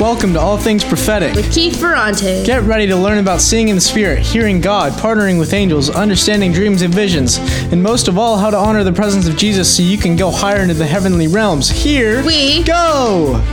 Welcome 0.00 0.32
to 0.32 0.40
All 0.40 0.56
Things 0.56 0.82
Prophetic. 0.82 1.34
with 1.34 1.52
Keith 1.52 1.78
Ferrante. 1.78 2.42
Get 2.46 2.62
ready 2.62 2.86
to 2.86 2.96
learn 2.96 3.18
about 3.18 3.42
seeing 3.42 3.68
in 3.68 3.74
the 3.74 3.82
Spirit, 3.82 4.20
hearing 4.20 4.60
God, 4.62 4.92
partnering 4.94 5.38
with 5.38 5.52
angels, 5.52 5.90
understanding 5.90 6.52
dreams 6.52 6.80
and 6.80 6.92
visions, 6.94 7.36
and 7.70 7.82
most 7.82 8.08
of 8.08 8.16
all, 8.16 8.38
how 8.38 8.48
to 8.48 8.56
honor 8.56 8.82
the 8.82 8.94
presence 8.94 9.28
of 9.28 9.36
Jesus 9.36 9.76
so 9.76 9.82
you 9.82 9.98
can 9.98 10.16
go 10.16 10.30
higher 10.30 10.62
into 10.62 10.72
the 10.72 10.86
heavenly 10.86 11.28
realms. 11.28 11.68
Here 11.68 12.24
We- 12.24 12.62
go! 12.62 13.44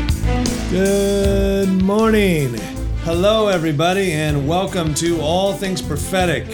Good 0.69 1.81
morning. 1.83 2.55
Hello, 3.03 3.49
everybody, 3.49 4.13
and 4.13 4.47
welcome 4.47 4.93
to 4.95 5.19
All 5.19 5.51
Things 5.53 5.81
Prophetic. 5.81 6.45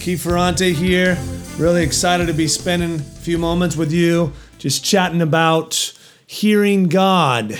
Keith 0.00 0.20
Ferrante 0.22 0.74
here. 0.74 1.16
Really 1.56 1.82
excited 1.82 2.26
to 2.26 2.34
be 2.34 2.46
spending 2.46 2.96
a 2.96 3.20
few 3.22 3.38
moments 3.38 3.74
with 3.74 3.90
you, 3.90 4.32
just 4.58 4.84
chatting 4.84 5.22
about 5.22 5.94
hearing 6.26 6.88
God. 6.88 7.58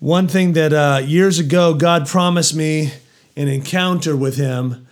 One 0.00 0.28
thing 0.28 0.52
that 0.54 0.72
uh, 0.72 1.00
years 1.04 1.38
ago 1.38 1.74
God 1.74 2.06
promised 2.06 2.54
me 2.54 2.92
an 3.36 3.48
encounter 3.48 4.16
with 4.16 4.36
Him 4.36 4.86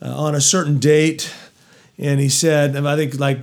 uh, 0.00 0.14
on 0.14 0.34
a 0.34 0.40
certain 0.40 0.78
date, 0.78 1.32
and 1.98 2.20
He 2.20 2.28
said, 2.28 2.76
I 2.76 2.96
think 2.96 3.18
like 3.18 3.38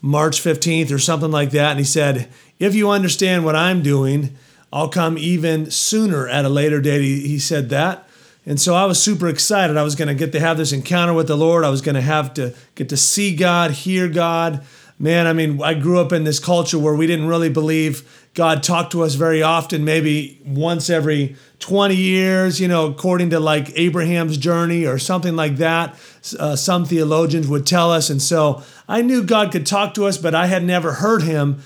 March 0.00 0.40
15th 0.40 0.92
or 0.92 0.98
something 0.98 1.30
like 1.30 1.50
that, 1.50 1.70
and 1.70 1.78
He 1.78 1.84
said, 1.84 2.28
If 2.58 2.74
you 2.74 2.90
understand 2.90 3.44
what 3.44 3.54
I'm 3.54 3.82
doing, 3.82 4.36
I'll 4.72 4.88
come 4.88 5.16
even 5.16 5.70
sooner 5.70 6.26
at 6.26 6.44
a 6.44 6.48
later 6.48 6.80
date. 6.80 7.02
He, 7.02 7.28
he 7.28 7.38
said 7.38 7.68
that. 7.68 8.08
And 8.46 8.60
so 8.60 8.74
I 8.74 8.84
was 8.84 9.02
super 9.02 9.28
excited. 9.28 9.76
I 9.76 9.82
was 9.82 9.94
going 9.94 10.08
to 10.08 10.14
get 10.14 10.32
to 10.32 10.40
have 10.40 10.58
this 10.58 10.72
encounter 10.72 11.14
with 11.14 11.28
the 11.28 11.36
Lord. 11.36 11.64
I 11.64 11.70
was 11.70 11.80
going 11.80 11.94
to 11.94 12.02
have 12.02 12.34
to 12.34 12.54
get 12.74 12.88
to 12.90 12.96
see 12.96 13.34
God, 13.34 13.70
hear 13.70 14.08
God. 14.08 14.64
Man, 14.98 15.26
I 15.26 15.32
mean, 15.32 15.62
I 15.62 15.74
grew 15.74 15.98
up 15.98 16.12
in 16.12 16.24
this 16.24 16.38
culture 16.38 16.78
where 16.78 16.94
we 16.94 17.06
didn't 17.06 17.26
really 17.26 17.48
believe 17.48 18.23
God 18.34 18.62
talked 18.62 18.92
to 18.92 19.02
us 19.02 19.14
very 19.14 19.42
often, 19.42 19.84
maybe 19.84 20.40
once 20.44 20.90
every 20.90 21.36
20 21.60 21.94
years, 21.94 22.60
you 22.60 22.66
know, 22.66 22.86
according 22.86 23.30
to 23.30 23.40
like 23.40 23.70
Abraham's 23.78 24.36
journey 24.36 24.84
or 24.84 24.98
something 24.98 25.36
like 25.36 25.56
that. 25.56 25.98
Uh, 26.38 26.56
some 26.56 26.84
theologians 26.84 27.46
would 27.46 27.66
tell 27.66 27.92
us. 27.92 28.10
And 28.10 28.20
so 28.20 28.62
I 28.88 29.02
knew 29.02 29.22
God 29.22 29.52
could 29.52 29.66
talk 29.66 29.94
to 29.94 30.06
us, 30.06 30.18
but 30.18 30.34
I 30.34 30.46
had 30.46 30.64
never 30.64 30.94
heard 30.94 31.22
him 31.22 31.62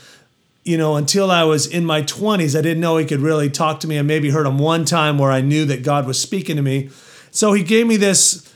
you 0.65 0.77
know, 0.77 0.97
until 0.97 1.31
I 1.31 1.45
was 1.45 1.67
in 1.67 1.87
my 1.87 2.03
20s, 2.03 2.57
I 2.57 2.61
didn't 2.61 2.81
know 2.81 2.99
he 2.99 3.07
could 3.07 3.21
really 3.21 3.49
talk 3.49 3.81
to 3.81 3.89
me. 3.89 3.99
I 3.99 4.03
maybe 4.03 4.29
heard 4.29 4.45
him 4.45 4.59
one 4.59 4.85
time 4.85 5.17
where 5.17 5.33
I 5.33 5.41
knew 5.41 5.65
that 5.65 5.83
God 5.83 6.07
was 6.07 6.21
speaking 6.21 6.57
to 6.57 6.63
me. 6.63 6.91
So 7.31 7.55
he 7.55 7.63
gave 7.63 7.87
me 7.87 7.97
this 7.97 8.48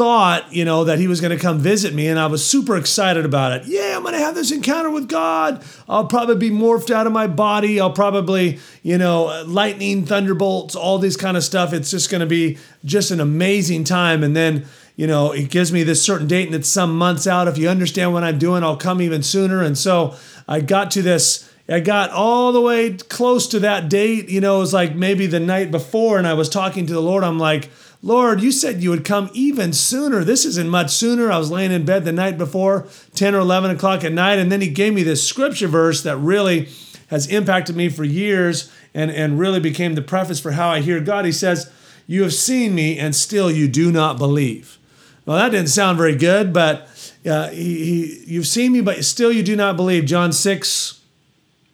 thought, 0.00 0.50
you 0.50 0.64
know, 0.64 0.84
that 0.84 0.98
he 0.98 1.06
was 1.06 1.20
going 1.20 1.36
to 1.36 1.42
come 1.42 1.58
visit 1.58 1.92
me, 1.92 2.08
and 2.08 2.18
I 2.18 2.24
was 2.24 2.42
super 2.42 2.78
excited 2.78 3.26
about 3.26 3.52
it. 3.52 3.66
Yeah, 3.66 3.92
I'm 3.94 4.02
going 4.02 4.14
to 4.14 4.18
have 4.18 4.34
this 4.34 4.50
encounter 4.50 4.88
with 4.88 5.10
God. 5.10 5.62
I'll 5.90 6.06
probably 6.06 6.36
be 6.36 6.48
morphed 6.48 6.90
out 6.90 7.06
of 7.06 7.12
my 7.12 7.26
body. 7.26 7.78
I'll 7.78 7.92
probably, 7.92 8.60
you 8.82 8.96
know, 8.96 9.44
lightning, 9.46 10.06
thunderbolts, 10.06 10.74
all 10.74 10.98
this 10.98 11.18
kind 11.18 11.36
of 11.36 11.44
stuff. 11.44 11.74
It's 11.74 11.90
just 11.90 12.08
going 12.08 12.22
to 12.22 12.26
be 12.26 12.56
just 12.82 13.10
an 13.10 13.20
amazing 13.20 13.84
time. 13.84 14.24
And 14.24 14.34
then, 14.34 14.64
you 14.96 15.06
know, 15.06 15.32
it 15.32 15.50
gives 15.50 15.70
me 15.70 15.82
this 15.82 16.02
certain 16.02 16.26
date, 16.26 16.46
and 16.46 16.54
it's 16.54 16.70
some 16.70 16.96
months 16.96 17.26
out. 17.26 17.46
If 17.46 17.58
you 17.58 17.68
understand 17.68 18.14
what 18.14 18.24
I'm 18.24 18.38
doing, 18.38 18.64
I'll 18.64 18.78
come 18.78 19.02
even 19.02 19.22
sooner. 19.22 19.62
And 19.62 19.76
so 19.76 20.16
I 20.48 20.60
got 20.60 20.90
to 20.92 21.02
this. 21.02 21.46
I 21.68 21.80
got 21.80 22.08
all 22.08 22.52
the 22.52 22.60
way 22.62 22.94
close 22.94 23.46
to 23.48 23.60
that 23.60 23.90
date. 23.90 24.30
You 24.30 24.40
know, 24.40 24.56
it 24.56 24.60
was 24.60 24.72
like 24.72 24.94
maybe 24.94 25.26
the 25.26 25.40
night 25.40 25.70
before, 25.70 26.16
and 26.16 26.26
I 26.26 26.32
was 26.32 26.48
talking 26.48 26.86
to 26.86 26.94
the 26.94 27.02
Lord. 27.02 27.22
I'm 27.22 27.38
like, 27.38 27.68
Lord, 28.02 28.40
you 28.40 28.50
said 28.50 28.82
you 28.82 28.90
would 28.90 29.04
come 29.04 29.30
even 29.34 29.72
sooner. 29.72 30.24
This 30.24 30.46
isn't 30.46 30.68
much 30.68 30.90
sooner. 30.90 31.30
I 31.30 31.36
was 31.36 31.50
laying 31.50 31.70
in 31.70 31.84
bed 31.84 32.04
the 32.04 32.12
night 32.12 32.38
before, 32.38 32.86
10 33.14 33.34
or 33.34 33.40
11 33.40 33.70
o'clock 33.70 34.04
at 34.04 34.12
night, 34.12 34.38
and 34.38 34.50
then 34.50 34.62
He 34.62 34.68
gave 34.68 34.94
me 34.94 35.02
this 35.02 35.26
scripture 35.26 35.68
verse 35.68 36.02
that 36.02 36.16
really 36.16 36.68
has 37.08 37.26
impacted 37.26 37.76
me 37.76 37.88
for 37.88 38.04
years 38.04 38.72
and, 38.94 39.10
and 39.10 39.38
really 39.38 39.60
became 39.60 39.94
the 39.94 40.02
preface 40.02 40.40
for 40.40 40.52
how 40.52 40.70
I 40.70 40.80
hear 40.80 41.00
God. 41.00 41.24
He 41.24 41.32
says, 41.32 41.70
You 42.06 42.22
have 42.22 42.32
seen 42.32 42.74
me, 42.74 42.98
and 42.98 43.14
still 43.14 43.50
you 43.50 43.68
do 43.68 43.92
not 43.92 44.16
believe. 44.16 44.78
Well, 45.26 45.36
that 45.36 45.50
didn't 45.50 45.68
sound 45.68 45.98
very 45.98 46.16
good, 46.16 46.52
but 46.52 46.88
uh, 47.26 47.50
he, 47.50 47.84
he, 47.84 48.24
you've 48.26 48.46
seen 48.46 48.72
me, 48.72 48.80
but 48.80 49.04
still 49.04 49.30
you 49.30 49.42
do 49.42 49.56
not 49.56 49.76
believe. 49.76 50.06
John 50.06 50.32
6, 50.32 51.00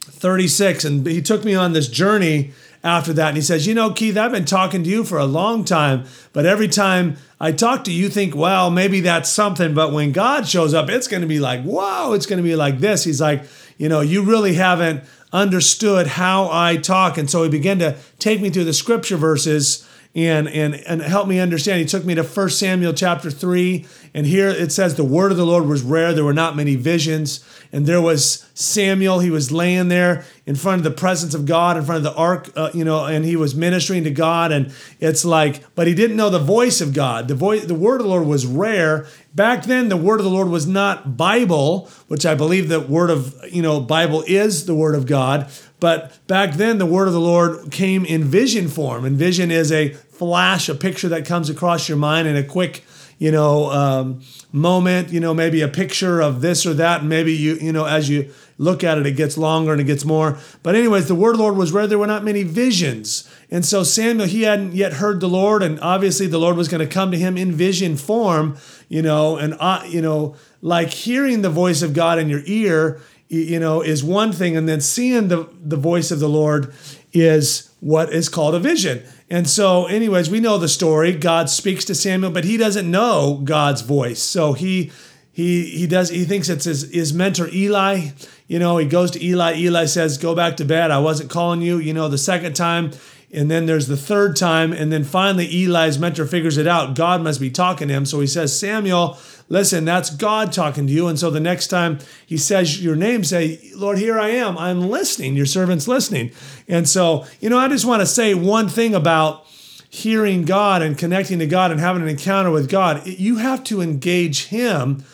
36. 0.01 0.85
And 0.85 1.07
he 1.07 1.23
took 1.23 1.45
me 1.45 1.55
on 1.55 1.73
this 1.73 1.87
journey 1.87 2.53
after 2.87 3.13
that. 3.15 3.29
And 3.29 3.37
he 3.37 3.43
says, 3.43 3.67
You 3.67 3.75
know, 3.75 3.91
Keith, 3.91 4.17
I've 4.17 4.33
been 4.33 4.45
talking 4.45 4.85
to 4.85 4.89
you 4.89 5.05
for 5.05 5.19
a 5.19 5.27
long 5.27 5.65
time, 5.65 6.05
but 6.33 6.47
every 6.47 6.69
time 6.69 7.17
I 7.41 7.53
talk 7.53 7.85
to 7.85 7.93
you, 7.93 8.05
you 8.05 8.09
think, 8.09 8.35
well, 8.35 8.71
maybe 8.71 9.01
that's 9.01 9.29
something. 9.29 9.75
But 9.75 9.93
when 9.93 10.13
God 10.13 10.49
shows 10.49 10.73
up, 10.73 10.89
it's 10.89 11.09
going 11.09 11.23
to 11.23 11.27
be 11.27 11.41
like, 11.41 11.65
wow, 11.65 12.13
it's 12.13 12.27
going 12.27 12.39
to 12.39 12.43
be 12.43 12.57
like 12.57 12.79
this. 12.79 13.05
He's 13.05 13.21
like, 13.21 13.43
You 13.77 13.89
know, 13.89 14.01
you 14.01 14.23
really 14.23 14.55
haven't 14.55 15.03
understood 15.33 16.07
how 16.07 16.49
I 16.51 16.77
talk. 16.77 17.19
And 17.19 17.29
so 17.29 17.43
he 17.43 17.51
began 17.51 17.81
to 17.81 17.97
take 18.19 18.41
me 18.41 18.49
through 18.51 18.65
the 18.65 18.73
scripture 18.73 19.17
verses 19.17 19.87
and 20.15 20.49
and 20.49 20.75
and 20.75 21.03
help 21.03 21.29
me 21.29 21.39
understand. 21.39 21.81
He 21.81 21.87
took 21.87 22.05
me 22.05 22.15
to 22.15 22.23
1 22.23 22.49
Samuel 22.51 22.95
chapter 22.95 23.31
3, 23.31 23.85
and 24.17 24.27
here 24.27 24.49
it 24.49 24.73
says 24.73 24.95
the 24.95 25.05
word 25.05 25.31
of 25.31 25.37
the 25.37 25.45
Lord 25.45 25.67
was 25.67 25.83
rare. 25.83 26.15
There 26.15 26.25
were 26.25 26.33
not 26.33 26.57
many 26.57 26.75
visions, 26.75 27.45
and 27.71 27.85
there 27.85 28.01
was 28.01 28.49
Samuel. 28.55 29.19
He 29.19 29.29
was 29.29 29.53
laying 29.53 29.89
there 29.89 30.25
in 30.47 30.55
front 30.55 30.79
of 30.79 30.85
the 30.85 30.99
presence 30.99 31.35
of 31.35 31.45
God, 31.45 31.77
in 31.77 31.85
front 31.85 31.99
of 31.99 32.15
the 32.15 32.19
ark, 32.19 32.49
uh, 32.57 32.71
you 32.73 32.83
know, 32.83 33.05
and 33.05 33.27
he 33.27 33.37
was 33.37 33.55
ministering 33.55 34.05
to 34.05 34.11
God. 34.11 34.53
And 34.53 34.73
it's 35.01 35.27
like, 35.27 35.63
but 35.75 35.87
he 35.87 35.95
didn't 35.95 36.17
know 36.17 36.31
the 36.31 36.39
voice 36.39 36.81
of 36.81 36.95
God. 36.95 37.29
The 37.29 37.35
voice, 37.35 37.67
the 37.67 37.75
word 37.75 38.01
of 38.01 38.05
the 38.05 38.09
Lord 38.09 38.27
was 38.27 38.47
rare. 38.47 39.07
Back 39.35 39.65
then, 39.65 39.91
the 39.91 39.99
word 39.99 40.19
of 40.19 40.25
the 40.25 40.31
Lord 40.31 40.49
was 40.49 40.67
not 40.67 41.19
Bible, 41.19 41.91
which 42.09 42.25
I 42.25 42.35
believe 42.35 42.71
the 42.71 42.81
word 42.81 43.11
of 43.11 43.37
you 43.53 43.61
know 43.61 43.81
Bible 43.81 44.25
is 44.27 44.65
the 44.65 44.75
word 44.75 44.95
of 44.95 45.05
God. 45.05 45.51
But 45.79 46.27
back 46.27 46.55
then, 46.55 46.79
the 46.79 46.87
word 46.87 47.07
of 47.07 47.13
the 47.13 47.21
Lord 47.21 47.71
came 47.71 48.07
in 48.07 48.25
vision 48.25 48.69
form, 48.69 49.05
and 49.05 49.19
vision 49.19 49.51
is 49.51 49.71
a 49.71 49.91
flash, 49.91 50.71
a 50.71 50.75
picture 50.75 51.09
that 51.11 51.27
comes 51.27 51.51
across 51.51 51.89
your 51.89 51.99
mind 51.99 52.27
in 52.27 52.35
a 52.35 52.43
quick, 52.43 52.83
you 53.19 53.31
know, 53.31 53.71
um, 53.71 54.23
moment. 54.53 55.11
You 55.11 55.21
know, 55.21 55.35
maybe 55.35 55.61
a 55.63 55.69
picture 55.69 56.21
of 56.21 56.41
this 56.41 56.67
or 56.67 56.75
that, 56.75 57.01
and 57.01 57.09
maybe 57.09 57.33
you, 57.33 57.55
you 57.57 57.73
know, 57.73 57.85
as 57.85 58.09
you 58.09 58.33
look 58.59 58.83
at 58.83 58.99
it, 58.99 59.07
it 59.07 59.13
gets 59.13 59.37
longer 59.37 59.73
and 59.73 59.81
it 59.81 59.85
gets 59.85 60.05
more. 60.05 60.39
But 60.63 60.75
anyways, 60.75 61.09
the 61.09 61.15
word 61.15 61.33
of 61.33 61.37
the 61.39 61.43
Lord 61.43 61.57
was 61.57 61.73
rare. 61.73 61.87
There 61.87 61.99
were 61.99 62.07
not 62.07 62.25
many 62.25 62.43
visions, 62.43 63.31
and 63.51 63.65
so 63.65 63.83
Samuel 63.83 64.27
he 64.27 64.43
hadn't 64.43 64.75
yet 64.75 64.95
heard 64.95 65.21
the 65.21 65.29
Lord, 65.29 65.63
and 65.63 65.81
obviously 65.81 66.27
the 66.27 66.39
Lord 66.39 66.57
was 66.57 66.69
going 66.69 66.87
to 66.87 66.93
come 66.93 67.11
to 67.11 67.19
him 67.19 67.37
in 67.37 67.53
vision 67.53 67.97
form. 67.97 68.57
You 68.89 69.03
know, 69.03 69.37
and 69.37 69.57
uh, 69.59 69.83
you 69.87 70.03
know, 70.03 70.37
like 70.63 70.91
hearing 70.91 71.43
the 71.43 71.51
voice 71.51 71.83
of 71.83 71.95
God 71.95 72.19
in 72.19 72.29
your 72.29 72.43
ear 72.47 73.01
you 73.29 73.59
know, 73.59 73.83
is 73.83 74.05
one 74.05 74.33
thing, 74.33 74.57
and 74.57 74.69
then 74.69 74.81
seeing 74.81 75.29
the 75.29 75.49
the 75.61 75.77
voice 75.77 76.11
of 76.11 76.21
the 76.21 76.29
Lord 76.29 76.73
is 77.13 77.71
what 77.81 78.13
is 78.13 78.29
called 78.29 78.55
a 78.55 78.61
vision. 78.61 79.03
And 79.29 79.49
so, 79.49 79.87
anyways, 79.87 80.31
we 80.31 80.39
know 80.39 80.57
the 80.57 80.69
story. 80.69 81.13
God 81.13 81.51
speaks 81.51 81.85
to 81.87 81.95
Samuel, 81.95 82.31
but 82.31 82.45
he 82.45 82.57
doesn't 82.57 82.89
know 82.89 83.41
God's 83.43 83.81
voice. 83.83 84.23
So 84.23 84.53
he 84.53 84.93
he 85.33 85.65
he 85.65 85.87
does 85.87 86.11
he 86.11 86.25
thinks 86.25 86.49
it's 86.49 86.65
his, 86.65 86.91
his 86.93 87.13
mentor 87.13 87.49
Eli. 87.53 88.11
You 88.47 88.61
know, 88.61 88.77
he 88.79 88.87
goes 88.87 89.11
to 89.13 89.25
Eli. 89.25 89.57
Eli 89.57 89.87
says, 89.87 90.19
"Go 90.19 90.35
back 90.35 90.57
to 90.59 90.65
bed. 90.65 90.93
I 90.93 91.01
wasn't 91.01 91.31
calling 91.31 91.61
you." 91.61 91.79
You 91.79 91.93
know, 91.93 92.09
the 92.09 92.19
second 92.19 92.55
time. 92.55 92.93
And 93.33 93.51
then 93.51 93.67
there's 93.67 93.89
the 93.89 93.97
third 93.97 94.37
time. 94.37 94.73
And 94.73 94.93
then 94.93 95.05
finally, 95.05 95.47
Eli's 95.65 95.99
mentor 95.99 96.27
figures 96.27 96.57
it 96.57 96.67
out. 96.67 96.95
God 96.95 97.23
must 97.23 97.41
be 97.41 97.51
talking 97.51 97.89
to 97.89 97.95
him. 97.95 98.07
So 98.07 98.21
he 98.21 98.27
says, 98.27 98.59
Samuel, 98.59 99.19
listen, 99.49 99.85
that's 99.85 100.11
God 100.11 100.53
talking 100.53 100.87
to 100.87 100.93
you. 100.93 101.09
And 101.09 101.19
so 101.19 101.31
the 101.31 101.41
next 101.41 101.67
time 101.67 101.99
he 102.25 102.37
says 102.37 102.83
your 102.83 102.97
name, 102.97 103.25
say, 103.25 103.61
Lord, 103.75 103.99
here 103.99 104.19
I 104.19 104.31
am. 104.31 104.57
I'm 104.57 104.89
listening. 104.89 105.35
Your 105.35 105.47
servant's 105.47 105.89
listening. 105.89 106.31
And 106.69 106.89
so, 106.89 107.27
you 107.41 107.51
know, 107.51 107.59
I 107.59 107.69
just 107.69 107.85
want 107.85 108.01
to 108.01 108.07
say 108.07 108.35
one 108.35 108.69
thing 108.69 108.95
about 108.95 109.45
hearing 109.89 110.45
God 110.45 110.83
and 110.83 110.97
connecting 110.97 111.39
to 111.39 111.47
God 111.47 111.71
and 111.71 111.81
having 111.81 112.03
an 112.03 112.09
encounter 112.09 112.51
with 112.51 112.69
God. 112.69 113.07
You 113.07 113.37
have 113.37 113.65
to 113.65 113.81
engage 113.81 114.47
Him 114.47 115.05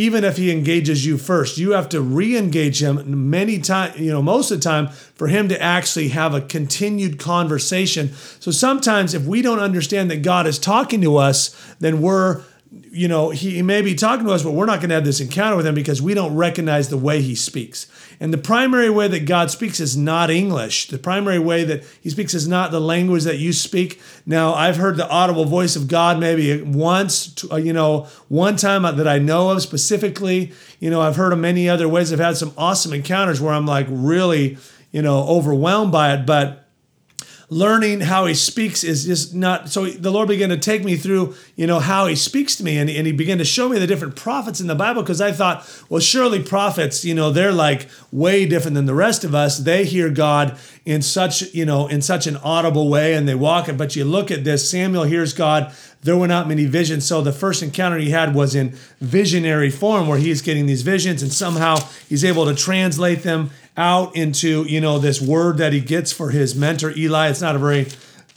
even 0.00 0.24
if 0.24 0.38
he 0.38 0.50
engages 0.50 1.04
you 1.04 1.18
first 1.18 1.58
you 1.58 1.72
have 1.72 1.88
to 1.88 2.00
re-engage 2.00 2.82
him 2.82 3.28
many 3.28 3.58
times 3.58 3.98
you 4.00 4.10
know 4.10 4.22
most 4.22 4.50
of 4.50 4.58
the 4.58 4.64
time 4.64 4.88
for 4.88 5.28
him 5.28 5.46
to 5.46 5.62
actually 5.62 6.08
have 6.08 6.34
a 6.34 6.40
continued 6.40 7.18
conversation. 7.18 8.10
So 8.40 8.50
sometimes 8.50 9.12
if 9.12 9.24
we 9.24 9.42
don't 9.42 9.58
understand 9.58 10.10
that 10.10 10.22
god 10.22 10.46
is 10.46 10.58
talking 10.58 11.02
to 11.02 11.18
us 11.18 11.54
then 11.80 12.00
we're 12.00 12.42
you 12.72 13.08
know, 13.08 13.30
he 13.30 13.62
may 13.62 13.82
be 13.82 13.96
talking 13.96 14.24
to 14.26 14.32
us, 14.32 14.44
but 14.44 14.52
we're 14.52 14.66
not 14.66 14.78
going 14.78 14.90
to 14.90 14.94
have 14.94 15.04
this 15.04 15.20
encounter 15.20 15.56
with 15.56 15.66
him 15.66 15.74
because 15.74 16.00
we 16.00 16.14
don't 16.14 16.36
recognize 16.36 16.88
the 16.88 16.96
way 16.96 17.20
he 17.20 17.34
speaks. 17.34 17.88
And 18.20 18.32
the 18.32 18.38
primary 18.38 18.88
way 18.88 19.08
that 19.08 19.26
God 19.26 19.50
speaks 19.50 19.80
is 19.80 19.96
not 19.96 20.30
English. 20.30 20.86
The 20.86 20.98
primary 20.98 21.40
way 21.40 21.64
that 21.64 21.84
he 22.00 22.10
speaks 22.10 22.32
is 22.32 22.46
not 22.46 22.70
the 22.70 22.80
language 22.80 23.24
that 23.24 23.38
you 23.38 23.52
speak. 23.52 24.00
Now, 24.24 24.54
I've 24.54 24.76
heard 24.76 24.96
the 24.96 25.08
audible 25.08 25.46
voice 25.46 25.74
of 25.74 25.88
God 25.88 26.20
maybe 26.20 26.62
once, 26.62 27.44
uh, 27.50 27.56
you 27.56 27.72
know, 27.72 28.06
one 28.28 28.54
time 28.54 28.82
that 28.82 29.08
I 29.08 29.18
know 29.18 29.50
of 29.50 29.62
specifically. 29.62 30.52
You 30.78 30.90
know, 30.90 31.00
I've 31.00 31.16
heard 31.16 31.32
of 31.32 31.40
many 31.40 31.68
other 31.68 31.88
ways. 31.88 32.12
I've 32.12 32.20
had 32.20 32.36
some 32.36 32.52
awesome 32.56 32.92
encounters 32.92 33.40
where 33.40 33.52
I'm 33.52 33.66
like 33.66 33.86
really, 33.88 34.58
you 34.92 35.02
know, 35.02 35.26
overwhelmed 35.26 35.90
by 35.90 36.14
it. 36.14 36.24
But 36.24 36.69
learning 37.50 38.00
how 38.00 38.26
he 38.26 38.34
speaks 38.34 38.82
is 38.82 39.04
just 39.04 39.34
not 39.34 39.68
so 39.68 39.84
the 39.86 40.10
lord 40.10 40.28
began 40.28 40.48
to 40.48 40.56
take 40.56 40.84
me 40.84 40.96
through 40.96 41.34
you 41.56 41.66
know 41.66 41.80
how 41.80 42.06
he 42.06 42.14
speaks 42.14 42.56
to 42.56 42.64
me 42.64 42.78
and, 42.78 42.88
and 42.88 43.06
he 43.06 43.12
began 43.12 43.38
to 43.38 43.44
show 43.44 43.68
me 43.68 43.78
the 43.78 43.86
different 43.86 44.16
prophets 44.16 44.60
in 44.60 44.68
the 44.68 44.74
bible 44.74 45.02
because 45.02 45.20
i 45.20 45.32
thought 45.32 45.68
well 45.88 46.00
surely 46.00 46.40
prophets 46.40 47.04
you 47.04 47.12
know 47.12 47.30
they're 47.30 47.52
like 47.52 47.88
way 48.12 48.46
different 48.46 48.74
than 48.74 48.86
the 48.86 48.94
rest 48.94 49.24
of 49.24 49.34
us. 49.34 49.58
They 49.58 49.84
hear 49.84 50.10
god 50.10 50.58
in 50.84 51.02
such 51.02 51.54
you 51.54 51.64
know 51.64 51.86
in 51.86 52.02
such 52.02 52.26
an 52.26 52.36
audible 52.38 52.88
way 52.88 53.14
and 53.14 53.28
they 53.28 53.34
walk 53.34 53.68
it. 53.68 53.76
But 53.76 53.96
you 53.96 54.04
look 54.04 54.30
at 54.30 54.44
this 54.44 54.68
samuel 54.68 55.04
hears 55.04 55.32
god. 55.32 55.72
There 56.02 56.16
were 56.16 56.28
not 56.28 56.48
many 56.48 56.64
visions. 56.64 57.06
So 57.06 57.20
the 57.20 57.32
first 57.32 57.62
encounter 57.62 57.98
he 57.98 58.10
had 58.10 58.34
was 58.34 58.54
in 58.54 58.70
visionary 59.00 59.70
form 59.70 60.08
where 60.08 60.18
he's 60.18 60.40
getting 60.40 60.64
these 60.64 60.82
visions 60.82 61.22
and 61.22 61.30
somehow 61.30 61.76
he's 62.08 62.24
able 62.24 62.46
to 62.46 62.54
translate 62.54 63.22
them 63.22 63.50
out 63.80 64.14
into 64.14 64.64
you 64.64 64.80
know 64.80 64.98
this 64.98 65.20
word 65.20 65.56
that 65.56 65.72
he 65.72 65.80
gets 65.80 66.12
for 66.12 66.30
his 66.30 66.54
mentor 66.54 66.92
Eli. 66.96 67.30
It's 67.30 67.40
not 67.40 67.56
a 67.56 67.58
very 67.58 67.86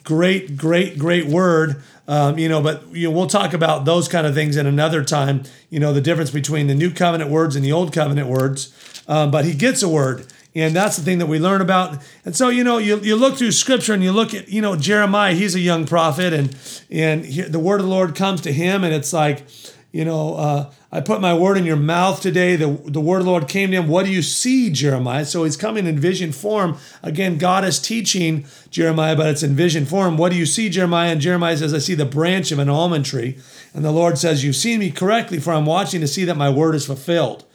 great, 0.03 0.57
great, 0.57 0.97
great 0.97 1.25
word, 1.25 1.83
um, 2.07 2.37
you 2.37 2.47
know. 2.47 2.61
But 2.61 2.87
you 2.95 3.09
know, 3.09 3.15
we'll 3.15 3.27
talk 3.27 3.53
about 3.53 3.83
those 3.83 4.07
kind 4.07 4.25
of 4.25 4.33
things 4.33 4.55
in 4.55 4.65
another 4.65 5.03
time. 5.03 5.43
You 5.69 5.79
know, 5.79 5.91
the 5.91 6.01
difference 6.01 6.31
between 6.31 6.67
the 6.67 6.75
new 6.75 6.91
covenant 6.91 7.29
words 7.29 7.55
and 7.55 7.63
the 7.63 7.73
old 7.73 7.93
covenant 7.93 8.29
words. 8.29 8.73
Um, 9.05 9.31
but 9.31 9.43
he 9.43 9.53
gets 9.53 9.83
a 9.83 9.89
word, 9.89 10.25
and 10.55 10.73
that's 10.73 10.95
the 10.95 11.03
thing 11.03 11.17
that 11.17 11.25
we 11.25 11.39
learn 11.39 11.59
about. 11.59 12.01
And 12.23 12.33
so 12.33 12.47
you 12.47 12.63
know, 12.63 12.77
you, 12.77 12.99
you 12.99 13.17
look 13.17 13.37
through 13.37 13.51
Scripture 13.51 13.93
and 13.93 14.01
you 14.01 14.13
look 14.13 14.33
at 14.33 14.47
you 14.47 14.61
know 14.61 14.77
Jeremiah. 14.77 15.33
He's 15.33 15.55
a 15.55 15.59
young 15.59 15.85
prophet, 15.85 16.31
and 16.31 16.55
and 16.89 17.25
he, 17.25 17.41
the 17.41 17.59
word 17.59 17.81
of 17.81 17.85
the 17.85 17.91
Lord 17.91 18.15
comes 18.15 18.39
to 18.41 18.53
him, 18.53 18.85
and 18.85 18.93
it's 18.93 19.11
like 19.11 19.45
you 19.93 20.03
know, 20.03 20.33
uh, 20.33 20.71
I 20.91 21.01
put 21.01 21.21
my 21.21 21.35
word 21.35 21.55
in 21.55 21.65
your 21.65 21.75
mouth 21.75 22.19
today. 22.19 22.55
The, 22.55 22.65
the 22.85 22.99
word 22.99 23.19
of 23.19 23.25
the 23.25 23.29
Lord 23.29 23.47
came 23.47 23.69
to 23.69 23.77
him. 23.77 23.87
What 23.87 24.05
do 24.05 24.11
you 24.11 24.23
see, 24.23 24.71
Jeremiah? 24.71 25.23
So 25.23 25.43
he's 25.43 25.55
coming 25.55 25.85
in 25.85 25.99
vision 25.99 26.31
form. 26.31 26.77
Again, 27.03 27.37
God 27.37 27.63
is 27.63 27.79
teaching 27.79 28.47
Jeremiah, 28.71 29.15
but 29.15 29.27
it's 29.27 29.43
in 29.43 29.55
vision 29.55 29.85
form. 29.85 30.17
What 30.17 30.31
do 30.31 30.37
you 30.37 30.47
see, 30.47 30.67
Jeremiah? 30.67 31.11
And 31.11 31.21
Jeremiah 31.21 31.55
says, 31.57 31.75
I 31.75 31.77
see 31.77 31.93
the 31.93 32.05
branch 32.05 32.51
of 32.51 32.57
an 32.57 32.69
almond 32.69 33.05
tree. 33.05 33.37
And 33.75 33.85
the 33.85 33.91
Lord 33.91 34.17
says, 34.17 34.43
You've 34.43 34.55
seen 34.55 34.79
me 34.79 34.89
correctly, 34.89 35.39
for 35.39 35.53
I'm 35.53 35.67
watching 35.67 36.01
to 36.01 36.07
see 36.07 36.25
that 36.25 36.37
my 36.37 36.49
word 36.49 36.73
is 36.73 36.87
fulfilled. 36.87 37.45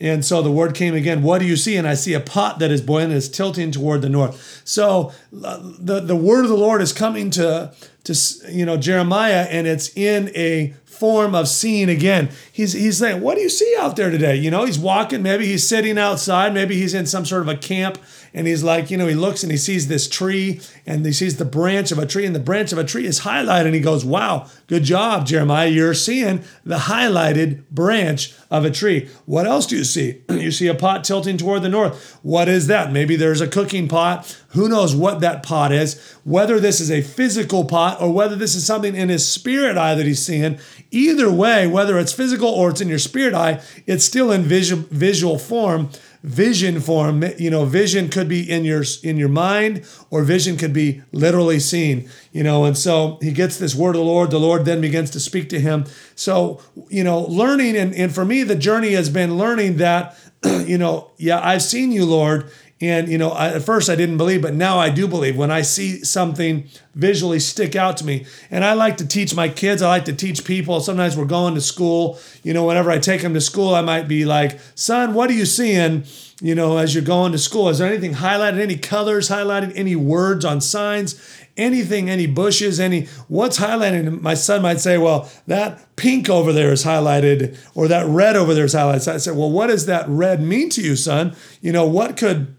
And 0.00 0.24
so 0.24 0.42
the 0.42 0.50
word 0.50 0.74
came 0.74 0.94
again, 0.94 1.22
What 1.22 1.40
do 1.40 1.46
you 1.46 1.56
see? 1.56 1.76
And 1.76 1.86
I 1.86 1.92
see 1.92 2.14
a 2.14 2.20
pot 2.20 2.58
that 2.58 2.70
is 2.70 2.80
boiling 2.80 3.04
and 3.06 3.14
is 3.14 3.28
tilting 3.28 3.70
toward 3.70 4.00
the 4.00 4.08
north. 4.08 4.62
So 4.64 5.12
uh, 5.44 5.58
the, 5.78 6.00
the 6.00 6.16
word 6.16 6.44
of 6.44 6.50
the 6.50 6.56
Lord 6.56 6.80
is 6.80 6.94
coming 6.94 7.28
to, 7.32 7.74
to 8.06 8.14
you 8.50 8.64
know 8.64 8.76
Jeremiah, 8.76 9.46
and 9.50 9.66
it's 9.66 9.94
in 9.96 10.30
a 10.34 10.74
form 10.84 11.34
of 11.34 11.48
seeing 11.48 11.88
again. 11.88 12.30
He's 12.50 12.72
he's 12.72 12.98
saying, 12.98 13.20
"What 13.20 13.34
do 13.34 13.42
you 13.42 13.48
see 13.48 13.76
out 13.78 13.96
there 13.96 14.10
today?" 14.10 14.36
You 14.36 14.50
know, 14.50 14.64
he's 14.64 14.78
walking. 14.78 15.22
Maybe 15.22 15.46
he's 15.46 15.68
sitting 15.68 15.98
outside. 15.98 16.54
Maybe 16.54 16.76
he's 16.76 16.94
in 16.94 17.06
some 17.06 17.24
sort 17.24 17.42
of 17.42 17.48
a 17.48 17.56
camp, 17.56 17.98
and 18.32 18.46
he's 18.46 18.62
like, 18.62 18.90
you 18.90 18.96
know, 18.96 19.08
he 19.08 19.14
looks 19.14 19.42
and 19.42 19.50
he 19.50 19.58
sees 19.58 19.88
this 19.88 20.08
tree, 20.08 20.60
and 20.86 21.04
he 21.04 21.12
sees 21.12 21.36
the 21.36 21.44
branch 21.44 21.90
of 21.90 21.98
a 21.98 22.06
tree, 22.06 22.24
and 22.24 22.34
the 22.34 22.40
branch 22.40 22.72
of 22.72 22.78
a 22.78 22.84
tree 22.84 23.06
is 23.06 23.20
highlighted. 23.20 23.66
And 23.66 23.74
he 23.74 23.80
goes, 23.80 24.04
"Wow, 24.04 24.46
good 24.68 24.84
job, 24.84 25.26
Jeremiah. 25.26 25.68
You're 25.68 25.94
seeing 25.94 26.44
the 26.64 26.76
highlighted 26.76 27.68
branch 27.70 28.32
of 28.50 28.64
a 28.64 28.70
tree. 28.70 29.08
What 29.24 29.46
else 29.46 29.66
do 29.66 29.76
you 29.76 29.84
see? 29.84 30.22
you 30.30 30.50
see 30.50 30.68
a 30.68 30.74
pot 30.74 31.04
tilting 31.04 31.36
toward 31.36 31.62
the 31.62 31.68
north. 31.68 32.18
What 32.22 32.48
is 32.48 32.68
that? 32.68 32.92
Maybe 32.92 33.16
there's 33.16 33.40
a 33.40 33.48
cooking 33.48 33.88
pot. 33.88 34.36
Who 34.50 34.68
knows 34.68 34.94
what 34.94 35.20
that 35.20 35.42
pot 35.42 35.72
is? 35.72 36.00
Whether 36.24 36.60
this 36.60 36.80
is 36.80 36.90
a 36.90 37.02
physical 37.02 37.64
pot 37.64 37.95
or 38.00 38.12
whether 38.12 38.36
this 38.36 38.54
is 38.54 38.66
something 38.66 38.94
in 38.94 39.08
his 39.08 39.28
spirit 39.28 39.76
eye 39.76 39.94
that 39.94 40.06
he's 40.06 40.24
seeing, 40.24 40.58
either 40.90 41.30
way, 41.30 41.66
whether 41.66 41.98
it's 41.98 42.12
physical 42.12 42.48
or 42.48 42.70
it's 42.70 42.80
in 42.80 42.88
your 42.88 42.98
spirit 42.98 43.34
eye, 43.34 43.60
it's 43.86 44.04
still 44.04 44.30
in 44.30 44.42
visual, 44.42 44.84
visual 44.90 45.38
form. 45.38 45.90
Vision 46.22 46.80
form 46.80 47.22
you 47.38 47.50
know 47.50 47.64
vision 47.66 48.08
could 48.08 48.28
be 48.28 48.50
in 48.50 48.64
your 48.64 48.82
in 49.04 49.16
your 49.16 49.28
mind 49.28 49.86
or 50.10 50.24
vision 50.24 50.56
could 50.56 50.72
be 50.72 51.00
literally 51.12 51.60
seen 51.60 52.10
you 52.32 52.42
know 52.42 52.64
and 52.64 52.76
so 52.76 53.16
he 53.22 53.30
gets 53.30 53.58
this 53.58 53.76
word 53.76 53.90
of 53.90 54.00
the 54.00 54.04
lord. 54.04 54.32
The 54.32 54.40
lord 54.40 54.64
then 54.64 54.80
begins 54.80 55.10
to 55.10 55.20
speak 55.20 55.48
to 55.50 55.60
him. 55.60 55.84
So 56.16 56.60
you 56.88 57.04
know 57.04 57.20
learning 57.20 57.76
and, 57.76 57.94
and 57.94 58.12
for 58.12 58.24
me 58.24 58.42
the 58.42 58.56
journey 58.56 58.94
has 58.94 59.08
been 59.08 59.38
learning 59.38 59.76
that 59.76 60.18
you 60.44 60.78
know 60.78 61.12
yeah 61.16 61.40
i've 61.46 61.62
seen 61.62 61.92
you 61.92 62.04
lord 62.04 62.50
and, 62.80 63.08
you 63.08 63.16
know, 63.16 63.30
I, 63.30 63.54
at 63.54 63.62
first 63.62 63.88
I 63.88 63.96
didn't 63.96 64.18
believe, 64.18 64.42
but 64.42 64.52
now 64.52 64.78
I 64.78 64.90
do 64.90 65.08
believe 65.08 65.36
when 65.36 65.50
I 65.50 65.62
see 65.62 66.04
something 66.04 66.68
visually 66.94 67.38
stick 67.40 67.74
out 67.74 67.96
to 67.98 68.04
me. 68.04 68.26
And 68.50 68.64
I 68.64 68.74
like 68.74 68.98
to 68.98 69.06
teach 69.06 69.34
my 69.34 69.48
kids, 69.48 69.80
I 69.80 69.88
like 69.88 70.04
to 70.06 70.12
teach 70.12 70.44
people. 70.44 70.80
Sometimes 70.80 71.16
we're 71.16 71.24
going 71.24 71.54
to 71.54 71.60
school, 71.60 72.18
you 72.42 72.52
know, 72.52 72.66
whenever 72.66 72.90
I 72.90 72.98
take 72.98 73.22
them 73.22 73.32
to 73.34 73.40
school, 73.40 73.74
I 73.74 73.80
might 73.80 74.08
be 74.08 74.26
like, 74.26 74.58
son, 74.74 75.14
what 75.14 75.30
are 75.30 75.34
you 75.34 75.46
seeing? 75.46 76.04
You 76.42 76.54
know, 76.54 76.76
as 76.76 76.94
you're 76.94 77.02
going 77.02 77.32
to 77.32 77.38
school, 77.38 77.70
is 77.70 77.78
there 77.78 77.88
anything 77.88 78.14
highlighted, 78.14 78.60
any 78.60 78.76
colors 78.76 79.30
highlighted, 79.30 79.72
any 79.74 79.96
words 79.96 80.44
on 80.44 80.60
signs? 80.60 81.14
anything, 81.56 82.10
any 82.10 82.26
bushes, 82.26 82.78
any 82.78 83.06
what's 83.28 83.58
highlighted. 83.58 84.20
My 84.20 84.34
son 84.34 84.62
might 84.62 84.80
say, 84.80 84.98
well, 84.98 85.30
that 85.46 85.96
pink 85.96 86.28
over 86.28 86.52
there 86.52 86.72
is 86.72 86.84
highlighted, 86.84 87.58
or 87.74 87.88
that 87.88 88.06
red 88.06 88.36
over 88.36 88.54
there 88.54 88.64
is 88.64 88.74
highlighted. 88.74 89.02
So 89.02 89.14
I 89.14 89.16
said, 89.16 89.36
well, 89.36 89.50
what 89.50 89.68
does 89.68 89.86
that 89.86 90.06
red 90.08 90.40
mean 90.42 90.68
to 90.70 90.82
you, 90.82 90.96
son? 90.96 91.34
You 91.60 91.72
know, 91.72 91.86
what 91.86 92.16
could 92.16 92.54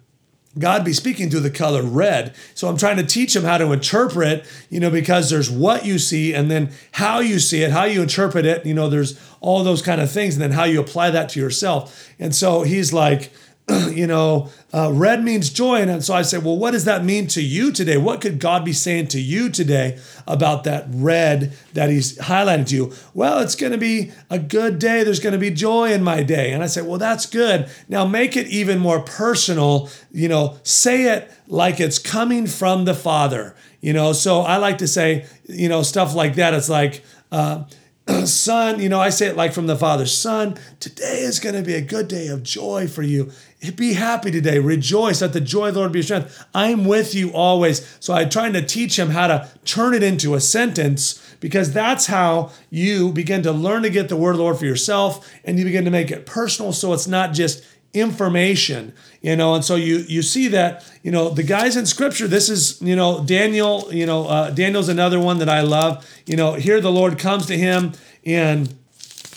God 0.59 0.83
be 0.83 0.93
speaking 0.93 1.29
through 1.29 1.41
the 1.41 1.49
color 1.49 1.83
red. 1.83 2.35
So 2.53 2.67
I'm 2.67 2.77
trying 2.77 2.97
to 2.97 3.05
teach 3.05 3.35
him 3.35 3.43
how 3.43 3.57
to 3.57 3.71
interpret, 3.71 4.45
you 4.69 4.79
know, 4.79 4.89
because 4.89 5.29
there's 5.29 5.49
what 5.49 5.85
you 5.85 5.99
see 5.99 6.33
and 6.33 6.49
then 6.49 6.71
how 6.93 7.19
you 7.19 7.39
see 7.39 7.63
it, 7.63 7.71
how 7.71 7.85
you 7.85 8.01
interpret 8.01 8.45
it. 8.45 8.65
You 8.65 8.73
know, 8.73 8.89
there's 8.89 9.19
all 9.39 9.63
those 9.63 9.81
kind 9.81 10.01
of 10.01 10.11
things, 10.11 10.35
and 10.35 10.41
then 10.41 10.51
how 10.51 10.63
you 10.63 10.79
apply 10.79 11.11
that 11.11 11.29
to 11.29 11.39
yourself. 11.39 12.09
And 12.19 12.33
so 12.35 12.63
he's 12.63 12.91
like, 12.91 13.31
you 13.91 14.07
know, 14.07 14.49
uh, 14.73 14.89
red 14.93 15.23
means 15.23 15.49
joy. 15.49 15.81
And 15.81 16.03
so 16.03 16.13
I 16.13 16.21
say, 16.21 16.37
well, 16.37 16.57
what 16.57 16.71
does 16.71 16.85
that 16.85 17.03
mean 17.03 17.27
to 17.27 17.41
you 17.41 17.71
today? 17.71 17.97
What 17.97 18.21
could 18.21 18.39
God 18.39 18.63
be 18.63 18.71
saying 18.71 19.07
to 19.09 19.19
you 19.19 19.49
today 19.49 19.99
about 20.25 20.63
that 20.63 20.85
red 20.89 21.51
that 21.73 21.89
He's 21.89 22.17
highlighting 22.17 22.67
to 22.67 22.75
you? 22.75 22.93
Well, 23.13 23.39
it's 23.39 23.55
going 23.55 23.73
to 23.73 23.77
be 23.77 24.11
a 24.29 24.39
good 24.39 24.79
day. 24.79 25.03
There's 25.03 25.19
going 25.19 25.33
to 25.33 25.39
be 25.39 25.51
joy 25.51 25.91
in 25.91 26.01
my 26.01 26.23
day. 26.23 26.53
And 26.53 26.63
I 26.63 26.67
say, 26.67 26.81
well, 26.81 26.97
that's 26.97 27.25
good. 27.25 27.69
Now 27.89 28.05
make 28.05 28.37
it 28.37 28.47
even 28.47 28.79
more 28.79 29.01
personal. 29.01 29.89
You 30.11 30.29
know, 30.29 30.57
say 30.63 31.13
it 31.13 31.29
like 31.47 31.81
it's 31.81 31.99
coming 31.99 32.47
from 32.47 32.85
the 32.85 32.95
Father. 32.95 33.53
You 33.81 33.91
know, 33.91 34.13
so 34.13 34.41
I 34.41 34.57
like 34.57 34.77
to 34.77 34.87
say, 34.87 35.25
you 35.45 35.67
know, 35.67 35.83
stuff 35.83 36.15
like 36.15 36.35
that. 36.35 36.53
It's 36.53 36.69
like, 36.69 37.03
uh, 37.31 37.65
son, 38.25 38.79
you 38.79 38.87
know, 38.89 38.99
I 38.99 39.09
say 39.09 39.27
it 39.27 39.35
like 39.35 39.53
from 39.53 39.67
the 39.67 39.75
Father, 39.75 40.05
son, 40.05 40.57
today 40.79 41.19
is 41.19 41.39
going 41.39 41.55
to 41.55 41.61
be 41.61 41.73
a 41.73 41.81
good 41.81 42.07
day 42.07 42.27
of 42.27 42.43
joy 42.43 42.87
for 42.87 43.01
you. 43.01 43.31
Be 43.75 43.93
happy 43.93 44.29
today. 44.29 44.59
Rejoice. 44.59 45.21
Let 45.21 45.33
the 45.33 45.41
joy 45.41 45.69
of 45.69 45.73
the 45.73 45.79
Lord 45.79 45.91
be 45.91 45.99
your 45.99 46.03
strength. 46.03 46.45
I'm 46.53 46.85
with 46.85 47.15
you 47.15 47.33
always. 47.33 47.97
So 47.99 48.13
I'm 48.13 48.29
trying 48.29 48.53
to 48.53 48.61
teach 48.61 48.99
him 48.99 49.09
how 49.09 49.27
to 49.27 49.49
turn 49.65 49.95
it 49.95 50.03
into 50.03 50.35
a 50.35 50.39
sentence 50.39 51.23
because 51.39 51.73
that's 51.73 52.05
how 52.05 52.51
you 52.69 53.11
begin 53.11 53.41
to 53.43 53.51
learn 53.51 53.81
to 53.83 53.89
get 53.89 54.09
the 54.09 54.15
word 54.15 54.31
of 54.31 54.37
the 54.37 54.43
Lord 54.43 54.57
for 54.57 54.65
yourself 54.65 55.27
and 55.43 55.57
you 55.57 55.65
begin 55.65 55.85
to 55.85 55.91
make 55.91 56.11
it 56.11 56.25
personal 56.25 56.71
so 56.71 56.93
it's 56.93 57.07
not 57.07 57.33
just 57.33 57.63
information 57.93 58.93
you 59.21 59.35
know 59.35 59.55
and 59.55 59.63
so 59.63 59.75
you 59.75 59.99
you 60.07 60.21
see 60.21 60.49
that 60.49 60.85
you 61.03 61.09
know 61.09 61.29
the 61.29 61.41
guys 61.41 61.77
in 61.77 61.85
scripture 61.85 62.27
this 62.27 62.49
is 62.49 62.79
you 62.81 62.95
know 62.95 63.23
daniel 63.23 63.87
you 63.91 64.05
know 64.05 64.27
uh, 64.27 64.49
daniel's 64.51 64.89
another 64.89 65.19
one 65.19 65.39
that 65.39 65.47
i 65.47 65.61
love 65.61 66.05
you 66.25 66.35
know 66.35 66.53
here 66.53 66.81
the 66.81 66.91
lord 66.91 67.17
comes 67.17 67.45
to 67.45 67.57
him 67.57 67.93
and 68.25 68.75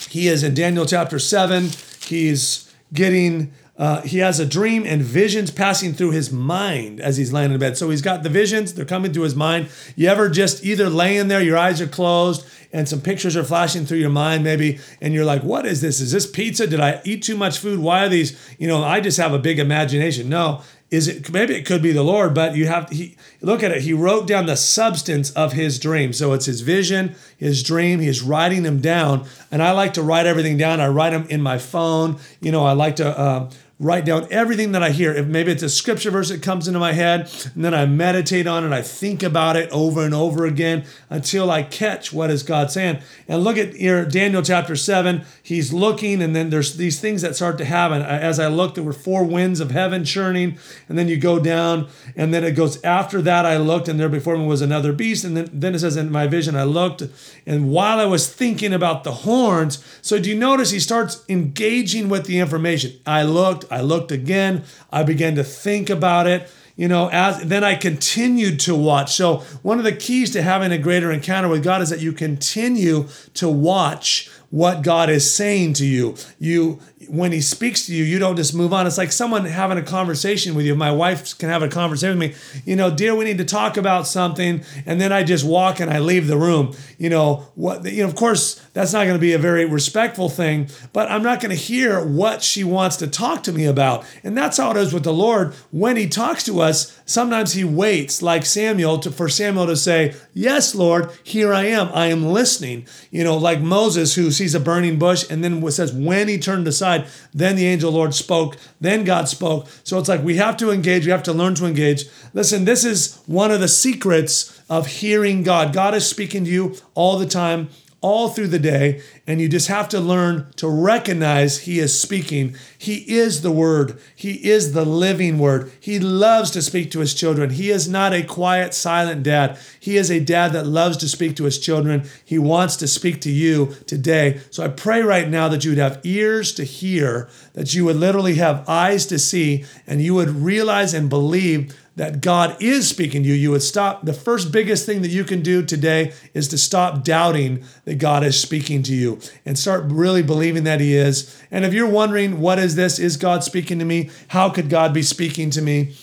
he 0.09 0.27
is 0.27 0.43
in 0.43 0.53
daniel 0.53 0.85
chapter 0.85 1.19
7 1.19 1.71
he's 2.05 2.71
getting 2.93 3.53
uh, 3.81 4.03
he 4.03 4.19
has 4.19 4.39
a 4.39 4.45
dream 4.45 4.85
and 4.85 5.01
visions 5.01 5.51
passing 5.51 5.95
through 5.95 6.11
his 6.11 6.31
mind 6.31 7.01
as 7.01 7.17
he's 7.17 7.33
laying 7.33 7.51
in 7.51 7.59
bed. 7.59 7.79
So 7.79 7.89
he's 7.89 8.03
got 8.03 8.23
the 8.23 8.29
visions, 8.29 8.75
they're 8.75 8.85
coming 8.85 9.15
through 9.15 9.23
his 9.23 9.35
mind. 9.35 9.71
You 9.97 10.09
ever 10.09 10.29
just 10.29 10.63
either 10.63 10.91
laying 10.91 11.29
there, 11.29 11.41
your 11.41 11.57
eyes 11.57 11.81
are 11.81 11.87
closed, 11.87 12.47
and 12.75 12.87
some 12.87 13.01
pictures 13.01 13.39
are 13.39 13.43
flashing 13.43 13.87
through 13.87 13.97
your 13.97 14.11
mind, 14.11 14.45
maybe, 14.45 14.81
and 15.01 15.15
you're 15.15 15.25
like, 15.25 15.43
what 15.43 15.65
is 15.65 15.81
this? 15.81 15.99
Is 15.99 16.13
this 16.13 16.31
pizza? 16.31 16.67
Did 16.67 16.79
I 16.79 17.01
eat 17.05 17.23
too 17.23 17.39
much 17.39 17.59
food? 17.59 17.81
Why 17.81 18.05
are 18.05 18.11
these? 18.11 18.39
You 18.59 18.69
know, 18.69 18.85
I 18.85 19.01
just 19.01 19.17
have 19.17 19.33
a 19.33 19.39
big 19.39 19.59
imagination. 19.59 20.29
No, 20.29 20.61
is 20.91 21.07
it 21.07 21.33
maybe 21.33 21.55
it 21.55 21.65
could 21.65 21.83
be 21.83 21.93
the 21.93 22.03
lord 22.03 22.35
but 22.35 22.57
you 22.57 22.67
have 22.67 22.89
he 22.91 23.17
look 23.41 23.63
at 23.63 23.71
it 23.71 23.83
he 23.83 23.93
wrote 23.93 24.27
down 24.27 24.47
the 24.47 24.57
substance 24.57 25.31
of 25.33 25.53
his 25.53 25.79
dream 25.79 26.13
so 26.13 26.33
it's 26.33 26.47
his 26.47 26.63
vision 26.63 27.15
his 27.37 27.63
dream 27.63 28.01
he's 28.01 28.23
writing 28.23 28.65
them 28.65 28.81
down 28.81 29.25
and 29.51 29.63
i 29.63 29.71
like 29.71 29.95
to 29.95 30.03
write 30.03 30.27
everything 30.27 30.57
down 30.57 30.81
i 30.81 30.89
write 30.89 31.11
them 31.11 31.25
in 31.29 31.41
my 31.41 31.59
phone 31.59 32.19
you 32.41 32.51
know 32.51 32.65
i 32.65 32.73
like 32.73 32.97
to 32.97 33.07
uh, 33.19 33.49
write 33.81 34.05
down 34.05 34.29
everything 34.31 34.73
that 34.73 34.83
I 34.83 34.91
hear. 34.91 35.13
If 35.13 35.27
maybe 35.27 35.51
it's 35.51 35.63
a 35.63 35.71
scripture 35.71 36.11
verse 36.11 36.29
that 36.29 36.43
comes 36.43 36.69
into 36.69 36.79
my 36.79 36.93
head, 36.93 37.33
and 37.55 37.65
then 37.65 37.73
I 37.73 37.87
meditate 37.87 38.47
on 38.47 38.65
it, 38.65 38.73
I 38.73 38.83
think 38.83 39.23
about 39.23 39.57
it 39.57 39.71
over 39.71 40.05
and 40.05 40.15
over 40.15 40.45
again 40.45 40.85
until 41.09 41.51
I 41.51 41.63
catch 41.63 42.13
what 42.13 42.31
is 42.31 42.43
God 42.43 42.71
saying. 42.71 43.01
And 43.27 43.43
look 43.43 43.57
at 43.57 43.75
here, 43.75 44.05
Daniel 44.05 44.43
chapter 44.43 44.77
7. 44.77 45.25
He's 45.43 45.73
looking, 45.73 46.21
and 46.21 46.37
then 46.37 46.51
there's 46.51 46.77
these 46.77 47.01
things 47.01 47.23
that 47.23 47.35
start 47.35 47.57
to 47.59 47.65
happen. 47.65 48.03
As 48.03 48.39
I 48.39 48.49
looked, 48.49 48.75
there 48.75 48.85
were 48.85 48.93
four 48.93 49.25
winds 49.25 49.61
of 49.61 49.71
heaven 49.71 50.05
churning, 50.05 50.59
and 50.87 50.99
then 50.99 51.09
you 51.09 51.17
go 51.17 51.41
down, 51.41 51.89
and 52.15 52.35
then 52.35 52.45
it 52.45 52.53
goes, 52.53 52.83
after 52.85 53.23
that 53.23 53.47
I 53.47 53.57
looked, 53.57 53.89
and 53.89 53.99
there 53.99 54.11
before 54.11 54.37
me 54.37 54.45
was 54.47 54.61
another 54.61 54.93
beast. 54.93 55.25
And 55.25 55.35
then, 55.35 55.49
then 55.55 55.75
it 55.75 55.79
says, 55.79 55.97
in 55.97 56.13
my 56.13 56.27
vision 56.27 56.55
I 56.55 56.65
looked, 56.65 57.03
and 57.47 57.71
while 57.71 57.99
I 57.99 58.05
was 58.05 58.31
thinking 58.31 58.75
about 58.75 59.05
the 59.05 59.13
horns, 59.13 59.83
so 60.03 60.21
do 60.21 60.29
you 60.29 60.37
notice 60.37 60.71
he 60.71 60.81
starts 60.81 61.25
engaging 61.31 62.11
with 62.11 62.27
the 62.27 62.39
information? 62.39 62.93
I 63.07 63.23
looked, 63.23 63.70
I 63.71 63.81
looked 63.81 64.11
again. 64.13 64.65
I 64.93 65.03
began 65.03 65.35
to 65.37 65.45
think 65.45 65.89
about 65.91 66.27
it. 66.27 66.51
you 66.77 66.89
know, 66.89 67.11
as 67.13 67.43
then 67.43 67.63
I 67.63 67.75
continued 67.75 68.59
to 68.61 68.75
watch. 68.75 69.13
So 69.13 69.39
one 69.63 69.77
of 69.77 69.85
the 69.85 69.93
keys 69.93 70.31
to 70.31 70.41
having 70.41 70.73
a 70.73 70.79
greater 70.79 71.13
encounter 71.13 71.47
with 71.47 71.63
God 71.63 71.83
is 71.83 71.91
that 71.91 72.01
you 72.01 72.13
continue 72.13 73.07
to 73.35 73.51
watch 73.51 74.31
what 74.51 74.83
God 74.83 75.09
is 75.11 75.33
saying 75.33 75.75
to 75.75 75.87
you. 75.87 76.17
You 76.39 76.81
when 77.09 77.33
he 77.33 77.41
speaks 77.41 77.87
to 77.87 77.95
you, 77.95 78.05
you 78.05 78.19
don't 78.19 78.37
just 78.37 78.55
move 78.55 78.73
on. 78.73 78.87
It's 78.87 78.99
like 78.99 79.11
someone 79.11 79.45
having 79.45 79.79
a 79.79 79.83
conversation 79.83 80.55
with 80.55 80.67
you. 80.67 80.77
My 80.77 80.93
wife 80.93 81.37
can 81.39 81.49
have 81.49 81.63
a 81.63 81.69
conversation 81.69 82.19
with 82.19 82.31
me, 82.31 82.63
you 82.65 82.77
know, 82.77 82.91
dear, 82.91 83.15
we 83.15 83.25
need 83.25 83.39
to 83.39 83.45
talk 83.45 83.77
about 83.77 84.07
something, 84.07 84.63
and 84.87 85.01
then 85.01 85.11
I 85.11 85.25
just 85.25 85.45
walk 85.45 85.81
and 85.81 85.91
I 85.91 85.99
leave 85.99 86.27
the 86.27 86.37
room. 86.37 86.75
You 86.99 87.11
know, 87.11 87.49
what 87.55 87.85
you 87.85 88.03
know, 88.03 88.09
of 88.09 88.15
course, 88.15 88.65
that's 88.75 88.93
not 88.93 89.05
going 89.05 89.17
to 89.17 89.21
be 89.21 89.33
a 89.33 89.39
very 89.39 89.65
respectful 89.65 90.29
thing, 90.29 90.69
but 90.93 91.11
I'm 91.11 91.23
not 91.23 91.41
going 91.41 91.51
to 91.51 91.61
hear 91.61 92.05
what 92.05 92.43
she 92.43 92.63
wants 92.63 92.97
to 92.97 93.07
talk 93.07 93.43
to 93.45 93.53
me 93.53 93.65
about. 93.65 94.05
And 94.23 94.37
that's 94.37 94.59
how 94.59 94.71
it 94.71 94.77
is 94.77 94.93
with 94.93 95.05
the 95.05 95.13
Lord. 95.13 95.55
When 95.73 95.97
he 95.97 96.09
talks 96.09 96.45
to 96.45 96.61
us, 96.61 97.01
sometimes 97.07 97.55
he 97.55 97.65
waits, 97.65 98.23
like 98.23 98.45
Samuel, 98.45 98.99
to, 99.01 99.11
for 99.11 99.29
Samuel 99.29 99.67
to 99.67 99.77
say, 99.77 100.15
Yes, 100.35 100.75
Lord, 100.75 101.11
here 101.25 101.53
I 101.53 101.65
am. 101.65 101.89
I 101.93 102.07
am 102.07 102.27
listening. 102.27 102.87
You 103.11 103.25
know, 103.25 103.37
like 103.37 103.61
Moses, 103.61 104.15
who 104.15 104.31
sees 104.41 104.55
a 104.55 104.61
burning 104.61 104.99
bush 104.99 105.31
and 105.31 105.45
then 105.45 105.63
it 105.63 105.73
says, 105.73 105.93
When 105.93 106.27
he 106.27 106.39
turned 106.39 106.67
aside, 106.67 107.07
then 107.35 107.57
the 107.57 107.67
angel 107.67 107.93
Lord 107.93 108.15
spoke, 108.15 108.57
then 108.81 109.05
God 109.05 109.29
spoke. 109.29 109.69
So 109.85 109.99
it's 109.99 110.09
like 110.09 110.25
we 110.25 110.37
have 110.37 110.57
to 110.57 110.71
engage, 110.71 111.05
we 111.05 111.13
have 111.13 111.23
to 111.25 111.35
learn 111.35 111.55
to 111.57 111.67
engage. 111.67 112.07
Listen, 112.33 112.65
this 112.65 112.83
is 112.83 113.21
one 113.27 113.51
of 113.51 113.61
the 113.61 113.69
secrets 113.69 114.59
of 114.71 114.87
hearing 114.87 115.43
God. 115.43 115.75
God 115.75 115.95
is 115.95 116.09
speaking 116.09 116.47
to 116.47 116.51
you 116.51 116.77
all 116.95 117.19
the 117.19 117.27
time 117.27 117.69
all 118.03 118.31
through 118.31 118.49
the 118.49 118.59
day, 118.59 119.03
and 119.27 119.41
you 119.41 119.49
just 119.49 119.69
have 119.69 119.89
to 119.91 120.01
learn 120.01 120.51
to 120.57 120.69
recognize 120.69 121.61
He 121.61 121.79
is 121.79 121.99
speaking. 121.99 122.57
He 122.79 122.97
is 123.15 123.43
the 123.43 123.51
Word, 123.51 124.01
He 124.17 124.49
is 124.49 124.73
the 124.73 124.85
living 124.85 125.39
Word. 125.39 125.71
He 125.79 125.99
loves 125.99 126.51
to 126.53 126.63
speak 126.63 126.91
to 126.93 127.01
His 127.01 127.15
children. 127.15 127.51
He 127.51 127.71
is 127.71 127.89
not 127.89 128.15
a 128.15 128.23
quiet, 128.23 128.73
silent 128.73 129.23
dad. 129.23 129.59
He 129.79 129.97
is 129.97 130.11
a 130.11 130.21
dad 130.21 130.53
that 130.53 130.67
loves 130.67 130.97
to 130.99 131.09
speak 131.09 131.37
to 131.37 131.45
His 131.45 131.59
children. 131.59 132.09
He 132.25 132.39
wants 132.39 132.77
to 132.77 132.89
speak 132.89 133.21
to 133.23 133.31
you 133.31 133.75
today. 133.87 134.41
So 134.51 134.65
I 134.65 134.69
pray 134.69 135.03
right 135.03 135.29
now 135.29 135.49
that 135.49 135.65
you 135.65 135.73
would 135.73 135.79
have 135.79 136.01
ears 136.05 136.53
to 136.55 136.65
hear, 136.65 137.29
that 137.53 137.75
you 137.75 137.85
would 137.85 137.97
literally 137.97 138.37
have 138.37 138.67
eyes 138.69 139.05
to 139.07 139.19
see, 139.19 139.65
and 139.87 140.01
you 140.01 140.15
would 140.15 140.31
realize 140.31 140.95
and 140.95 141.11
believe 141.11 141.77
that 142.01 142.23
God 142.23 142.57
is 142.63 142.89
speaking 142.89 143.25
to 143.25 143.29
you, 143.29 143.35
you 143.35 143.51
would 143.51 143.63
stop. 143.63 144.07
The 144.07 144.15
first 144.15 144.51
biggest 144.51 144.87
thing 144.87 145.03
that 145.03 145.11
you 145.11 145.23
can 145.23 145.43
do 145.43 145.63
today 145.63 146.15
is 146.33 146.49
to 146.49 146.57
stop 146.57 147.05
doubting 147.05 147.63
that 147.85 147.97
God 147.97 148.25
is 148.25 148.41
speaking 148.41 148.83
to 148.85 148.95
you 148.95 149.21
and 149.45 149.59
start 149.59 149.85
really 149.87 150.23
believing 150.23 150.65
that 150.65 150.81
He 150.81 150.97
is. 150.97 151.39
And 151.51 151.63
if 151.63 151.75
you're 151.75 151.87
wondering, 151.87 152.41
what 152.41 152.59
is 152.59 152.75
this? 152.75 152.99
Is 152.99 153.19
God 153.19 153.45
speaking 153.45 153.79
to 153.81 153.85
me? 153.85 154.09
How 154.29 154.49
could 154.49 154.71
God 154.71 154.95
be 154.95 155.03
speaking 155.03 155.51
to 155.51 155.61
me? 155.61 155.95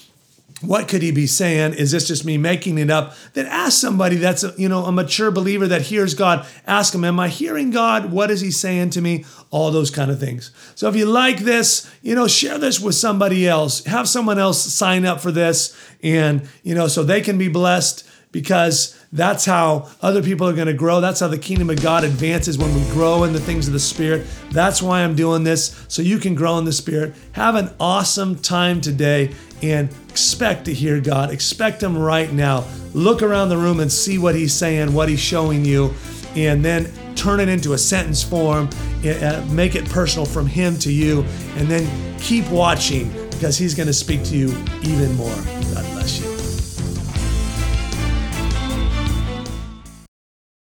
What 0.61 0.87
could 0.87 1.03
he 1.03 1.11
be 1.11 1.27
saying? 1.27 1.75
Is 1.75 1.91
this 1.91 2.07
just 2.07 2.25
me 2.25 2.37
making 2.37 2.79
it 2.79 2.89
up? 2.89 3.15
Then 3.33 3.45
ask 3.45 3.79
somebody 3.79 4.15
that's 4.15 4.43
a, 4.43 4.55
you 4.57 4.67
know 4.67 4.85
a 4.85 4.91
mature 4.91 5.29
believer 5.29 5.67
that 5.67 5.83
hears 5.83 6.15
God. 6.15 6.47
Ask 6.65 6.95
him, 6.95 7.03
"Am 7.03 7.19
I 7.19 7.27
hearing 7.27 7.69
God? 7.69 8.11
What 8.11 8.31
is 8.31 8.41
He 8.41 8.49
saying 8.49 8.89
to 8.91 9.01
me?" 9.01 9.23
All 9.51 9.69
those 9.71 9.91
kind 9.91 10.09
of 10.09 10.19
things. 10.19 10.51
So 10.73 10.89
if 10.89 10.95
you 10.95 11.05
like 11.05 11.39
this, 11.39 11.89
you 12.01 12.15
know, 12.15 12.27
share 12.27 12.57
this 12.57 12.79
with 12.79 12.95
somebody 12.95 13.47
else. 13.47 13.85
Have 13.85 14.09
someone 14.09 14.39
else 14.39 14.61
sign 14.61 15.05
up 15.05 15.21
for 15.21 15.31
this, 15.31 15.77
and 16.01 16.49
you 16.63 16.73
know, 16.73 16.87
so 16.87 17.03
they 17.03 17.21
can 17.21 17.37
be 17.37 17.49
blessed 17.49 18.07
because 18.31 18.97
that's 19.13 19.45
how 19.45 19.89
other 20.01 20.21
people 20.21 20.47
are 20.47 20.53
going 20.53 20.67
to 20.67 20.73
grow. 20.73 20.99
That's 21.01 21.19
how 21.19 21.27
the 21.27 21.37
kingdom 21.37 21.69
of 21.69 21.81
God 21.81 22.03
advances 22.03 22.57
when 22.57 22.73
we 22.73 22.81
grow 22.91 23.23
in 23.23 23.33
the 23.33 23.39
things 23.39 23.67
of 23.67 23.73
the 23.73 23.79
Spirit. 23.79 24.27
That's 24.51 24.81
why 24.81 25.03
I'm 25.03 25.15
doing 25.15 25.43
this, 25.43 25.85
so 25.87 26.01
you 26.01 26.17
can 26.17 26.35
grow 26.35 26.57
in 26.57 26.65
the 26.65 26.73
Spirit. 26.73 27.15
Have 27.33 27.55
an 27.55 27.69
awesome 27.79 28.37
time 28.37 28.81
today 28.81 29.33
and 29.61 29.89
expect 30.17 30.65
to 30.65 30.73
hear 30.73 30.99
God. 30.99 31.29
Expect 31.29 31.83
Him 31.83 31.95
right 31.95 32.33
now. 32.33 32.65
Look 32.95 33.21
around 33.21 33.49
the 33.49 33.57
room 33.57 33.79
and 33.79 33.91
see 33.91 34.17
what 34.17 34.33
He's 34.33 34.51
saying, 34.51 34.91
what 34.91 35.09
He's 35.09 35.19
showing 35.19 35.63
you, 35.63 35.93
and 36.35 36.65
then 36.65 36.91
turn 37.13 37.39
it 37.39 37.49
into 37.49 37.73
a 37.73 37.77
sentence 37.77 38.23
form, 38.23 38.67
uh, 39.05 39.45
make 39.51 39.75
it 39.75 39.85
personal 39.85 40.25
from 40.25 40.47
Him 40.47 40.75
to 40.79 40.91
you, 40.91 41.23
and 41.57 41.67
then 41.67 41.87
keep 42.19 42.49
watching 42.49 43.11
because 43.29 43.59
He's 43.59 43.75
going 43.75 43.85
to 43.85 43.93
speak 43.93 44.23
to 44.23 44.35
you 44.35 44.47
even 44.81 45.13
more. 45.13 45.56